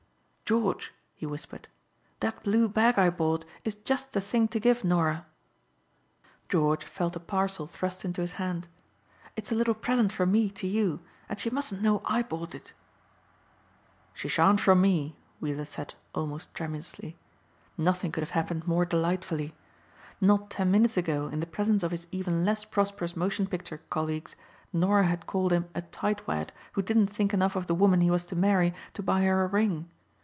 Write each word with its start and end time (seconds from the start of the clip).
"George," 0.51 0.91
he 1.15 1.25
whispered, 1.25 1.69
"that 2.19 2.43
blue 2.43 2.67
bag 2.67 2.99
I 2.99 3.09
bought 3.09 3.45
is 3.63 3.73
just 3.75 4.11
the 4.11 4.19
thing 4.19 4.49
to 4.49 4.59
give 4.59 4.83
Norah." 4.83 5.25
George 6.49 6.83
felt 6.83 7.15
a 7.15 7.21
parcel 7.21 7.67
thrust 7.67 8.03
into 8.03 8.19
his 8.19 8.33
hand. 8.33 8.67
"It's 9.37 9.53
a 9.53 9.55
little 9.55 9.73
present 9.73 10.11
from 10.11 10.33
me 10.33 10.49
to 10.49 10.67
you 10.67 10.99
and 11.29 11.39
she 11.39 11.49
mustn't 11.49 11.81
know 11.81 12.01
I 12.03 12.21
bought 12.21 12.53
it." 12.53 12.73
"She 14.13 14.27
shan't 14.27 14.59
from 14.59 14.81
me," 14.81 15.15
Weiller 15.39 15.63
said 15.63 15.93
almost 16.13 16.53
tremulously. 16.53 17.17
Nothing 17.77 18.11
could 18.11 18.21
have 18.21 18.31
happened 18.31 18.67
more 18.67 18.83
delightfully. 18.83 19.55
Not 20.19 20.49
ten 20.49 20.69
minutes 20.69 20.97
ago 20.97 21.29
in 21.29 21.39
the 21.39 21.45
presence 21.45 21.81
of 21.81 21.91
his 21.91 22.07
even 22.11 22.43
less 22.43 22.65
prosperous 22.65 23.15
motion 23.15 23.47
picture 23.47 23.77
colleagues, 23.89 24.35
Norah 24.73 25.05
had 25.07 25.27
called 25.27 25.53
him 25.53 25.69
a 25.73 25.81
tightwad 25.81 26.49
who 26.73 26.81
didn't 26.81 27.07
think 27.07 27.33
enough 27.33 27.55
of 27.55 27.67
the 27.67 27.73
woman 27.75 28.01
he 28.01 28.11
was 28.11 28.25
to 28.25 28.35
marry 28.35 28.73
to 28.93 29.01
buy 29.01 29.23
her 29.23 29.45
a 29.45 29.47
ring. 29.47 29.87